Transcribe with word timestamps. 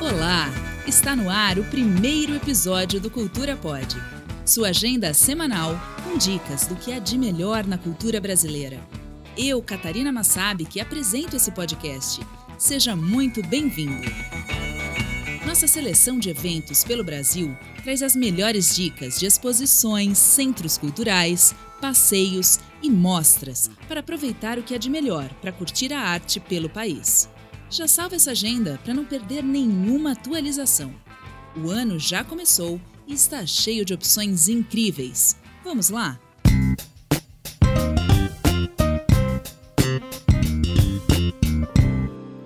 Olá! 0.00 0.48
Está 0.86 1.14
no 1.14 1.28
ar 1.28 1.58
o 1.58 1.64
primeiro 1.64 2.34
episódio 2.34 2.98
do 3.00 3.10
Cultura 3.10 3.56
Pod. 3.56 3.96
Sua 4.46 4.68
agenda 4.68 5.12
semanal 5.12 5.78
com 6.04 6.16
dicas 6.16 6.66
do 6.66 6.76
que 6.76 6.92
há 6.92 6.98
de 6.98 7.18
melhor 7.18 7.66
na 7.66 7.76
cultura 7.76 8.20
brasileira. 8.20 8.80
Eu, 9.36 9.62
Catarina 9.62 10.10
Massabi, 10.10 10.64
que 10.64 10.80
apresento 10.80 11.36
esse 11.36 11.50
podcast. 11.50 12.20
Seja 12.56 12.96
muito 12.96 13.42
bem-vindo! 13.42 14.10
Nossa 15.46 15.66
seleção 15.66 16.18
de 16.18 16.30
eventos 16.30 16.84
pelo 16.84 17.02
Brasil 17.02 17.56
traz 17.82 18.02
as 18.02 18.14
melhores 18.14 18.76
dicas 18.76 19.18
de 19.18 19.26
exposições, 19.26 20.18
centros 20.18 20.76
culturais, 20.76 21.54
passeios 21.80 22.60
e 22.82 22.90
mostras 22.90 23.70
para 23.86 24.00
aproveitar 24.00 24.58
o 24.58 24.62
que 24.62 24.74
há 24.74 24.78
de 24.78 24.90
melhor 24.90 25.32
para 25.40 25.52
curtir 25.52 25.92
a 25.92 26.00
arte 26.00 26.38
pelo 26.40 26.68
país. 26.68 27.28
Já 27.70 27.86
salva 27.86 28.16
essa 28.16 28.30
agenda 28.30 28.78
para 28.84 28.94
não 28.94 29.04
perder 29.04 29.42
nenhuma 29.42 30.12
atualização. 30.12 30.94
O 31.56 31.70
ano 31.70 31.98
já 31.98 32.24
começou 32.24 32.80
e 33.06 33.12
está 33.14 33.44
cheio 33.46 33.84
de 33.84 33.92
opções 33.92 34.48
incríveis. 34.48 35.36
Vamos 35.64 35.90
lá? 35.90 36.20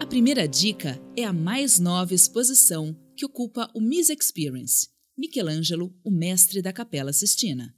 A 0.00 0.06
primeira 0.06 0.46
dica 0.48 1.00
é 1.16 1.24
a 1.24 1.32
mais 1.32 1.78
nova 1.78 2.14
exposição 2.14 2.96
que 3.16 3.24
ocupa 3.24 3.70
o 3.74 3.80
Miss 3.80 4.08
Experience, 4.08 4.88
Michelangelo, 5.16 5.94
o 6.04 6.10
mestre 6.10 6.60
da 6.60 6.72
Capela 6.72 7.12
Sistina. 7.12 7.74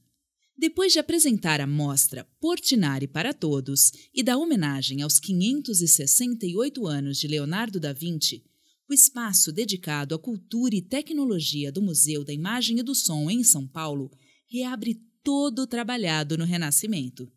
Depois 0.57 0.93
de 0.93 1.01
apresentar 1.01 1.61
a 1.61 1.67
mostra 1.67 2.25
Portinari 2.41 3.09
para 3.09 3.35
Todos 3.35 3.91
e 4.15 4.23
da 4.23 4.37
homenagem 4.37 5.03
aos 5.03 5.19
568 5.19 6.87
anos 6.87 7.19
de 7.19 7.27
Leonardo 7.27 7.81
da 7.81 7.93
Vinci, 7.93 8.45
o 8.89 8.95
espaço 8.95 9.51
dedicado 9.51 10.15
à 10.15 10.19
cultura 10.19 10.77
e 10.77 10.83
tecnologia 10.83 11.73
do 11.73 11.83
Museu 11.83 12.25
da 12.25 12.33
Imagem 12.33 12.79
e 12.79 12.83
do 12.83 12.95
Som 12.95 13.29
em 13.31 13.43
São 13.43 13.67
Paulo 13.67 14.11
reabre 14.47 15.01
todo 15.25 15.67
trabalhado 15.67 16.39
no 16.39 16.45
Renascimento. 16.45 17.31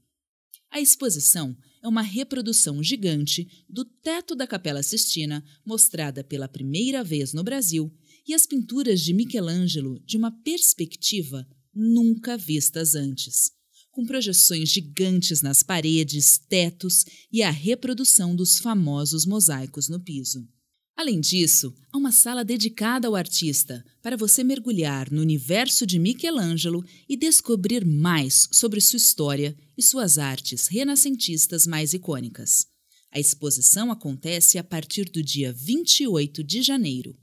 A 0.70 0.80
exposição 0.80 1.58
é 1.82 1.88
uma 1.88 2.02
reprodução 2.02 2.84
gigante 2.84 3.66
do 3.68 3.84
teto 3.84 4.36
da 4.36 4.46
Capela 4.46 4.84
Sistina, 4.84 5.44
mostrada 5.66 6.24
pela 6.24 6.48
primeira 6.48 7.04
vez 7.04 7.34
no 7.34 7.44
Brasil, 7.44 7.92
e 8.28 8.34
as 8.34 8.46
pinturas 8.46 9.02
de 9.02 9.14
Michelangelo 9.14 10.00
de 10.06 10.18
uma 10.18 10.30
perspectiva 10.30 11.48
nunca 11.78 12.36
vistas 12.36 12.96
antes, 12.96 13.52
com 13.92 14.06
projeções 14.06 14.70
gigantes 14.70 15.42
nas 15.42 15.64
paredes, 15.64 16.40
tetos 16.50 17.06
e 17.32 17.44
a 17.44 17.52
reprodução 17.52 18.36
dos 18.36 18.60
famosos 18.60 19.26
mosaicos 19.26 19.88
no 19.88 20.00
piso. 20.00 20.48
Além 20.96 21.20
disso, 21.20 21.76
há 21.92 21.98
uma 21.98 22.12
sala 22.12 22.44
dedicada 22.44 23.08
ao 23.08 23.16
artista 23.16 23.86
para 24.02 24.18
você 24.18 24.44
mergulhar 24.44 25.12
no 25.12 25.22
universo 25.22 25.86
de 25.86 26.00
Michelangelo 26.00 26.84
e 27.08 27.16
descobrir 27.16 27.86
mais 27.86 28.50
sobre 28.52 28.82
sua 28.82 28.98
história 28.98 29.56
e 29.78 29.84
suas 29.84 30.18
artes 30.18 30.66
renascentistas 30.68 31.68
mais 31.68 31.94
icônicas. 31.94 32.66
A 33.12 33.20
exposição 33.20 33.92
acontece 33.92 34.58
a 34.58 34.64
partir 34.64 35.06
do 35.06 35.22
dia 35.22 35.54
28 35.54 36.44
de 36.44 36.64
janeiro 36.64 37.16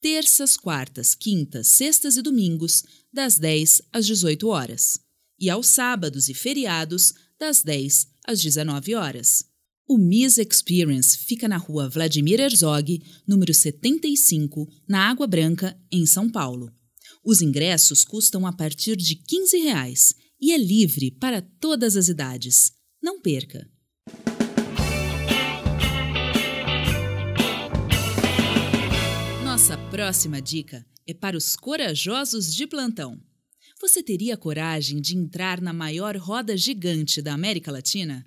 terças, 0.00 0.56
quartas, 0.56 1.14
quintas, 1.14 1.68
sextas 1.68 2.16
e 2.16 2.22
domingos, 2.22 2.82
das 3.12 3.38
10 3.38 3.82
às 3.92 4.06
18 4.06 4.48
horas, 4.48 5.00
e 5.38 5.48
aos 5.50 5.68
sábados 5.68 6.28
e 6.28 6.34
feriados, 6.34 7.14
das 7.38 7.62
10 7.62 8.08
às 8.26 8.40
19 8.40 8.94
horas. 8.94 9.44
O 9.88 9.96
Miss 9.96 10.36
Experience 10.36 11.16
fica 11.16 11.48
na 11.48 11.56
rua 11.56 11.88
Vladimir 11.88 12.40
Herzog, 12.40 13.02
número 13.26 13.54
75, 13.54 14.68
na 14.86 15.08
Água 15.08 15.26
Branca, 15.26 15.80
em 15.90 16.04
São 16.04 16.30
Paulo. 16.30 16.70
Os 17.24 17.40
ingressos 17.40 18.04
custam 18.04 18.46
a 18.46 18.52
partir 18.52 18.96
de 18.96 19.16
15 19.16 19.58
reais 19.58 20.14
e 20.40 20.52
é 20.52 20.58
livre 20.58 21.10
para 21.10 21.40
todas 21.40 21.96
as 21.96 22.08
idades. 22.08 22.72
Não 23.02 23.20
perca! 23.20 23.66
Nossa 29.58 29.76
próxima 29.90 30.40
dica 30.40 30.86
é 31.04 31.12
para 31.12 31.36
os 31.36 31.56
corajosos 31.56 32.54
de 32.54 32.64
plantão. 32.64 33.20
Você 33.80 34.04
teria 34.04 34.36
coragem 34.36 35.00
de 35.00 35.16
entrar 35.16 35.60
na 35.60 35.72
maior 35.72 36.16
roda 36.16 36.56
gigante 36.56 37.20
da 37.20 37.34
América 37.34 37.72
Latina? 37.72 38.24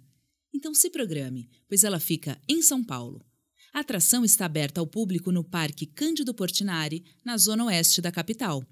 Então 0.53 0.74
se 0.74 0.90
programe, 0.90 1.50
pois 1.69 1.86
ela 1.86 2.02
fica 2.02 2.38
em 2.50 2.62
São 2.62 2.84
Paulo. 2.84 3.25
A 3.74 3.80
atração 3.80 4.25
está 4.25 4.46
aberta 4.46 4.81
ao 4.81 4.86
público 4.86 5.31
no 5.31 5.42
Parque 5.42 5.86
Cândido 5.86 6.34
Portinari, 6.34 7.06
na 7.24 7.38
zona 7.38 7.63
oeste 7.63 8.02
da 8.02 8.12
capital. 8.12 8.68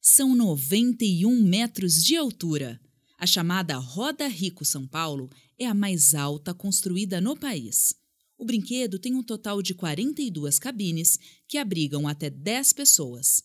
São 0.00 0.34
91 0.34 1.40
metros 1.44 2.02
de 2.02 2.16
altura. 2.16 2.80
A 3.18 3.24
chamada 3.24 3.76
Roda 3.76 4.26
Rico 4.26 4.64
São 4.64 4.84
Paulo 4.84 5.30
é 5.56 5.64
a 5.64 5.74
mais 5.74 6.12
alta 6.12 6.52
construída 6.52 7.20
no 7.20 7.36
país. 7.36 7.94
O 8.40 8.44
brinquedo 8.46 8.98
tem 8.98 9.14
um 9.14 9.22
total 9.22 9.60
de 9.60 9.74
42 9.74 10.58
cabines 10.58 11.18
que 11.46 11.58
abrigam 11.58 12.08
até 12.08 12.30
10 12.30 12.72
pessoas. 12.72 13.42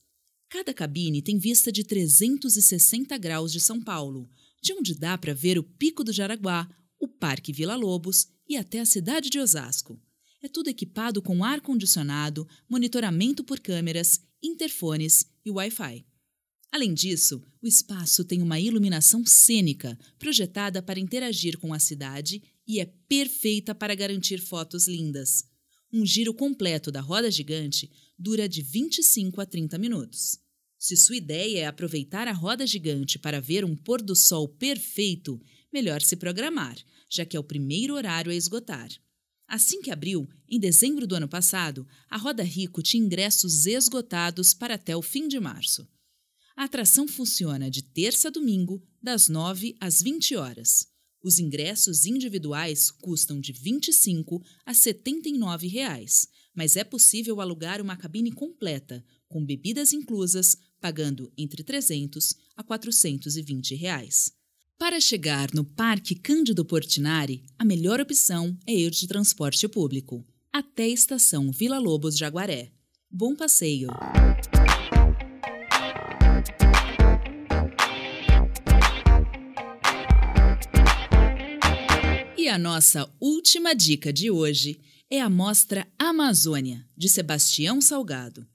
Cada 0.50 0.73
cabine 0.73 1.22
tem 1.22 1.38
vista 1.38 1.69
de 1.69 1.83
360 1.83 3.17
graus 3.17 3.51
de 3.51 3.59
São 3.59 3.84
Paulo, 3.84 4.29
de 4.63 4.72
onde 4.72 4.95
dá 4.95 5.17
para 5.17 5.34
ver 5.34 5.59
o 5.59 5.63
Pico 5.63 6.01
do 6.01 6.13
Jaraguá, 6.13 6.69
o 6.97 7.09
Parque 7.09 7.51
Vila 7.51 7.75
Lobos 7.75 8.28
e 8.47 8.55
até 8.55 8.79
a 8.79 8.85
cidade 8.85 9.29
de 9.29 9.38
Osasco. 9.38 10.01
É 10.41 10.47
tudo 10.47 10.69
equipado 10.69 11.22
com 11.22 11.44
ar-condicionado, 11.44 12.47
monitoramento 12.69 13.44
por 13.44 13.59
câmeras, 13.59 14.22
interfones 14.41 15.25
e 15.44 15.51
Wi-Fi. 15.51 16.05
Além 16.72 16.94
disso, 16.94 17.44
o 17.61 17.67
espaço 17.67 18.23
tem 18.23 18.41
uma 18.41 18.61
iluminação 18.61 19.25
cênica 19.25 20.00
projetada 20.17 20.81
para 20.81 21.01
interagir 21.01 21.57
com 21.57 21.73
a 21.73 21.79
cidade 21.79 22.41
e 22.68 22.80
é 22.80 22.86
perfeita 22.86 23.76
para 23.76 23.96
garantir 23.96 24.40
fotos 24.40 24.88
lindas. 24.88 25.44
Um 25.92 26.06
giro 26.06 26.34
completo 26.34 26.92
da 26.92 27.02
roda 27.02 27.30
gigante 27.30 27.92
dura 28.18 28.50
de 28.50 28.62
25 28.62 29.40
a 29.42 29.46
30 29.46 29.78
minutos. 29.78 30.40
Se 30.78 30.96
sua 30.96 31.16
ideia 31.16 31.59
é 31.59 31.66
aproveitar 31.66 32.28
a 32.28 32.34
roda 32.34 32.68
gigante 32.68 33.18
para 33.18 33.42
ver 33.42 33.64
um 33.64 33.76
pôr 33.76 34.02
do 34.02 34.16
sol 34.16 34.48
perfeito, 34.48 35.40
melhor 35.72 36.02
se 36.02 36.16
programar, 36.16 36.78
já 37.09 37.26
que 37.26 37.36
é 37.36 37.40
o 37.40 37.44
primeiro 37.44 37.96
horário 37.96 38.31
a 38.31 38.36
esgotar. 38.36 38.90
Assim 39.47 39.82
que 39.82 39.92
abriu, 39.92 40.28
em 40.50 40.59
dezembro 40.59 41.06
do 41.06 41.16
ano 41.16 41.28
passado, 41.28 41.88
a 42.09 42.18
Roda 42.18 42.44
Rico 42.44 42.82
tinha 42.82 43.03
ingressos 43.03 43.66
esgotados 43.66 44.53
para 44.53 44.74
até 44.74 44.96
o 44.96 45.02
fim 45.02 45.28
de 45.28 45.40
março. 45.40 45.88
A 46.56 46.64
atração 46.64 47.08
funciona 47.08 47.70
de 47.70 47.84
terça 47.84 48.30
a 48.30 48.32
domingo, 48.32 48.82
das 49.02 49.28
9 49.28 49.76
às 49.80 50.02
20 50.02 50.36
horas. 50.36 50.88
Os 51.25 51.40
ingressos 51.40 52.06
individuais 52.06 52.91
custam 52.91 53.40
de 53.40 53.52
R$ 53.52 53.58
25 53.59 54.44
a 54.63 54.75
79 54.75 55.68
reais, 55.68 56.28
mas 56.53 56.75
é 56.75 56.84
possível 56.84 57.41
alugar 57.41 57.81
uma 57.81 57.97
cabine 57.97 58.31
completa, 58.31 59.03
com 59.28 59.44
bebidas 59.44 59.91
inclusas, 59.91 60.56
pagando 60.80 61.34
entre 61.35 61.64
300 61.64 62.35
a 62.56 62.62
420 62.62 63.74
reais. 63.74 64.34
Para 64.78 65.02
chegar 65.02 65.52
no 65.52 65.66
Parque 65.66 66.14
Cândido 66.14 66.64
Portinari, 66.64 67.44
a 67.58 67.66
melhor 67.66 68.00
opção 68.00 68.56
é 68.68 68.75
ir 68.75 68.91
de 68.91 69.08
transporte 69.08 69.68
público, 69.68 70.24
até 70.53 70.84
a 70.84 70.90
estação 70.90 71.52
Vila 71.52 71.80
Lobos 71.80 72.16
Jaguaré. 72.16 72.72
Bom 73.09 73.35
passeio! 73.35 73.88
E 82.46 82.47
a 82.47 82.59
nossa 82.59 83.12
última 83.20 83.74
dica 83.74 84.14
de 84.14 84.30
hoje 84.30 84.80
é 85.09 85.20
a 85.20 85.28
Mostra 85.28 85.92
Amazônia, 85.97 86.88
de 86.96 87.09
Sebastião 87.09 87.82
Salgado. 87.82 88.46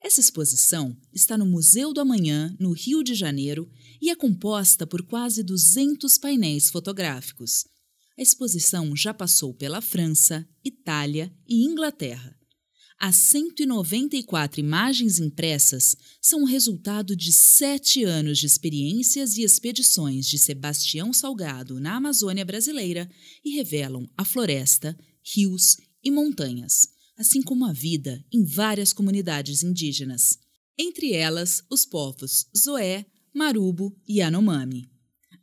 Essa 0.00 0.20
exposição 0.20 0.96
está 1.12 1.36
no 1.36 1.44
Museu 1.44 1.92
do 1.92 2.00
Amanhã, 2.00 2.54
no 2.60 2.70
Rio 2.70 3.02
de 3.02 3.16
Janeiro, 3.16 3.68
e 4.00 4.10
é 4.10 4.14
composta 4.14 4.86
por 4.86 5.02
quase 5.02 5.42
200 5.42 6.18
painéis 6.18 6.70
fotográficos. 6.70 7.64
A 8.16 8.22
exposição 8.22 8.94
já 8.94 9.12
passou 9.12 9.52
pela 9.52 9.80
França, 9.80 10.48
Itália 10.64 11.34
e 11.44 11.64
Inglaterra. 11.64 12.38
As 13.04 13.16
194 13.16 14.60
imagens 14.60 15.18
impressas 15.18 15.96
são 16.20 16.44
o 16.44 16.46
resultado 16.46 17.16
de 17.16 17.32
sete 17.32 18.04
anos 18.04 18.38
de 18.38 18.46
experiências 18.46 19.36
e 19.36 19.42
expedições 19.42 20.24
de 20.28 20.38
Sebastião 20.38 21.12
Salgado 21.12 21.80
na 21.80 21.96
Amazônia 21.96 22.44
brasileira 22.44 23.10
e 23.44 23.56
revelam 23.56 24.08
a 24.16 24.24
floresta, 24.24 24.96
rios 25.34 25.78
e 26.00 26.12
montanhas, 26.12 26.86
assim 27.18 27.42
como 27.42 27.64
a 27.64 27.72
vida 27.72 28.24
em 28.32 28.44
várias 28.44 28.92
comunidades 28.92 29.64
indígenas, 29.64 30.38
entre 30.78 31.12
elas 31.12 31.60
os 31.68 31.84
povos 31.84 32.46
Zoé, 32.56 33.04
Marubo 33.34 33.92
e 34.06 34.22
Anomami. 34.22 34.88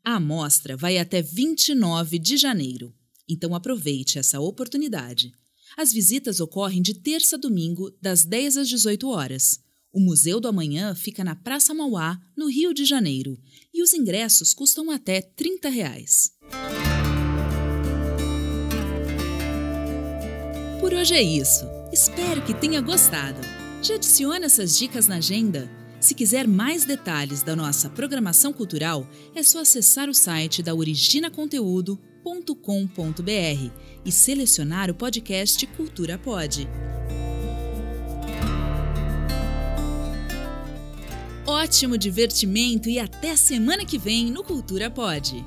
A 0.02 0.18
mostra 0.18 0.78
vai 0.78 0.98
até 0.98 1.22
29 1.22 2.20
de 2.20 2.38
janeiro, 2.38 2.96
então 3.28 3.54
aproveite 3.54 4.18
essa 4.18 4.40
oportunidade. 4.40 5.34
As 5.78 5.94
visitas 5.94 6.40
ocorrem 6.40 6.82
de 6.82 6.94
terça 6.94 7.36
a 7.36 7.40
domingo, 7.40 7.92
das 8.02 8.26
10 8.26 8.58
às 8.58 8.70
18 8.70 9.08
horas. 9.08 9.60
O 9.92 10.00
Museu 10.00 10.40
do 10.40 10.48
Amanhã 10.48 10.94
fica 10.94 11.24
na 11.24 11.36
Praça 11.36 11.74
Mauá, 11.74 12.20
no 12.38 12.48
Rio 12.48 12.74
de 12.74 12.86
Janeiro, 12.86 13.40
e 13.74 13.82
os 13.82 13.94
ingressos 13.94 14.54
custam 14.54 14.92
até 14.92 15.22
30 15.22 15.70
reais. 15.70 16.32
Por 20.80 20.94
hoje 20.94 21.16
é 21.16 21.22
isso. 21.22 21.66
Espero 21.92 22.46
que 22.46 22.54
tenha 22.54 22.82
gostado. 22.82 23.40
Já 23.82 23.96
adicione 23.96 24.46
essas 24.46 24.78
dicas 24.78 25.08
na 25.08 25.16
agenda? 25.16 25.70
Se 26.00 26.14
quiser 26.14 26.48
mais 26.48 26.86
detalhes 26.86 27.42
da 27.44 27.56
nossa 27.56 27.90
programação 27.90 28.54
cultural, 28.54 29.10
é 29.36 29.44
só 29.44 29.62
acessar 29.62 30.08
o 30.08 30.14
site 30.14 30.64
da 30.64 30.74
originaconteúdo.com.br 32.26 33.72
e 34.06 34.12
selecionar 34.12 34.90
o 34.90 34.94
podcast 34.94 35.66
Cultura 35.68 36.18
Pod. 36.18 36.68
Ótimo 41.46 41.98
divertimento 41.98 42.90
e 42.90 43.00
até 43.00 43.36
semana 43.36 43.84
que 43.86 43.98
vem 43.98 44.30
no 44.32 44.44
Cultura 44.44 44.90
Pod. 44.90 45.44